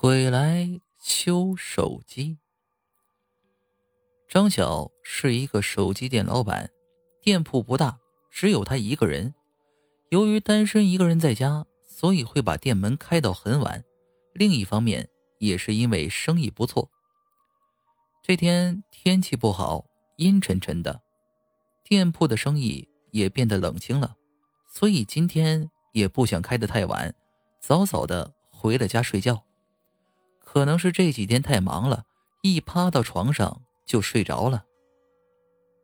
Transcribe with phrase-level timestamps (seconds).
[0.00, 2.38] 鬼来修手机。
[4.28, 6.70] 张晓是一个手机店老板，
[7.20, 7.98] 店铺不大，
[8.30, 9.34] 只有他一个人。
[10.10, 13.82] 由于单身一个人在家，所以会把店门开到很晚。
[14.34, 15.08] 另一方面，
[15.40, 16.88] 也是因为生意不错。
[18.22, 19.84] 这天天气不好，
[20.16, 21.02] 阴沉沉的，
[21.82, 24.14] 店铺的生意也变得冷清了，
[24.72, 27.12] 所以今天也不想开得太晚，
[27.60, 29.42] 早早的回了家睡觉。
[30.50, 32.06] 可能是这几天太忙了，
[32.40, 34.64] 一趴到床上就睡着了。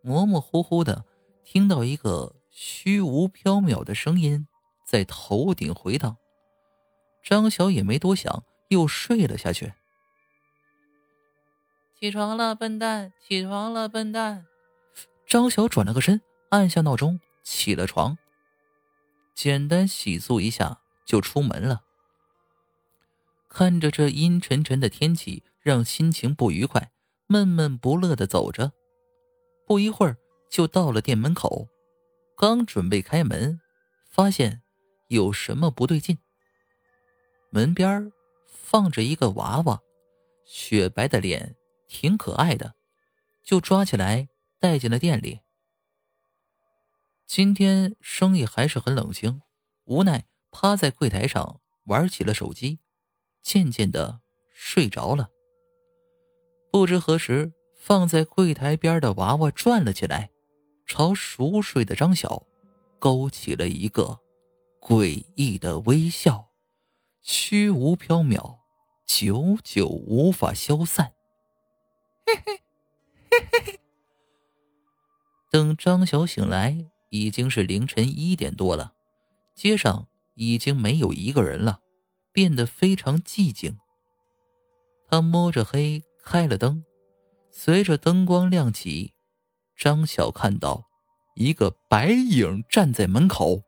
[0.02, 1.04] 模模糊糊的
[1.44, 4.48] 听到一个虚无缥缈的声音
[4.86, 6.16] 在头顶回荡，
[7.22, 9.74] 张晓也没多想，又睡了下去。
[12.00, 13.12] 起床了，笨蛋！
[13.20, 14.46] 起床了，笨蛋！
[15.26, 18.16] 张晓转了个身，按下闹钟，起了床，
[19.34, 21.82] 简单洗漱一下就出门了。
[23.54, 26.90] 看着这阴沉沉的天气，让心情不愉快，
[27.28, 28.72] 闷闷不乐的走着。
[29.64, 30.16] 不一会儿
[30.50, 31.68] 就到了店门口，
[32.36, 33.60] 刚准备开门，
[34.10, 34.60] 发现
[35.06, 36.18] 有什么不对劲。
[37.50, 38.10] 门边
[38.48, 39.80] 放着一个娃娃，
[40.44, 41.54] 雪白的脸，
[41.86, 42.74] 挺可爱的，
[43.44, 45.38] 就抓起来带进了店里。
[47.24, 49.42] 今天生意还是很冷清，
[49.84, 52.80] 无奈趴在柜台上玩起了手机。
[53.44, 54.20] 渐渐的
[54.52, 55.28] 睡着了。
[56.72, 60.30] 不知何时，放在柜台边的娃娃转了起来，
[60.86, 62.46] 朝熟睡的张晓
[62.98, 64.18] 勾起了一个
[64.80, 66.48] 诡异的微笑，
[67.20, 68.58] 虚无缥缈，
[69.06, 71.12] 久久无法消散。
[72.26, 72.62] 嘿嘿，
[73.30, 73.80] 嘿嘿嘿。
[75.50, 78.94] 等张晓醒来，已经是凌晨一点多了，
[79.54, 81.82] 街上已经没有一个人了。
[82.34, 83.78] 变得非常寂静。
[85.08, 86.84] 他摸着黑开了灯，
[87.50, 89.14] 随着灯光亮起，
[89.76, 90.88] 张晓看到
[91.36, 93.62] 一个白影站在门口，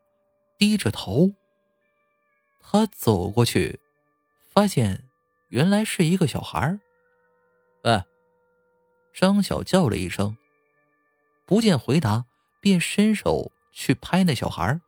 [0.59, 1.31] 低着头。
[2.61, 3.79] 他走过去，
[4.53, 5.09] 发现
[5.51, 6.81] 原来是一个小孩
[7.85, 8.05] 哎，
[9.15, 10.37] 张晓叫了一声，
[11.47, 12.25] 不见回答，
[12.61, 14.81] 便伸手去拍那小孩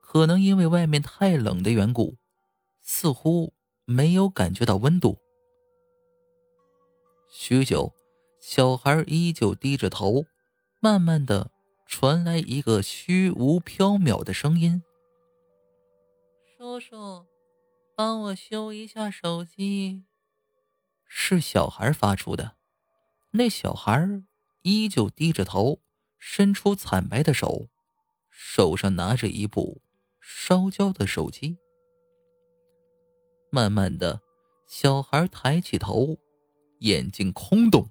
[0.00, 2.16] 可能因为外面太冷的缘故。
[2.84, 3.52] 似乎
[3.86, 5.18] 没有感觉到温度。
[7.30, 7.92] 许久，
[8.38, 10.26] 小孩依旧低着头，
[10.80, 11.50] 慢慢的
[11.86, 14.82] 传来一个虚无缥缈的声音
[16.56, 17.26] ：“叔叔，
[17.96, 20.04] 帮我修一下手机。”
[21.08, 22.56] 是小孩发出的。
[23.32, 24.22] 那小孩
[24.62, 25.80] 依旧低着头，
[26.18, 27.68] 伸出惨白的手，
[28.30, 29.80] 手上拿着一部
[30.20, 31.58] 烧焦的手机。
[33.54, 34.20] 慢慢的，
[34.66, 36.18] 小孩抬起头，
[36.80, 37.88] 眼睛空洞，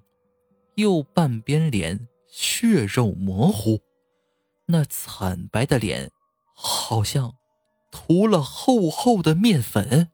[0.74, 3.80] 右半边脸血肉模糊，
[4.66, 6.12] 那惨白的脸
[6.54, 7.34] 好像
[7.90, 10.10] 涂了厚厚的面粉。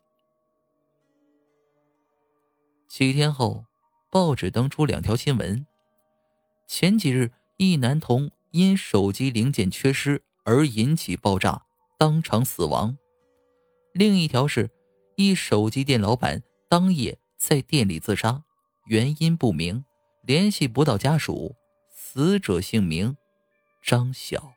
[2.87, 3.65] 几天后，
[4.09, 5.67] 报纸登出两条新闻：
[6.69, 11.67] 前几日，一男童因手机零件缺失而引起爆炸，
[11.99, 12.97] 当场死亡；
[13.93, 14.71] 另一条是。
[15.21, 18.43] 一手机店老板当夜在店里自杀，
[18.87, 19.85] 原因不明，
[20.23, 21.55] 联系不到家属。
[21.95, 23.15] 死者姓名：
[23.83, 24.55] 张晓。